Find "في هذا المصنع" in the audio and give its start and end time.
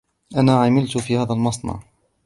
0.97-1.79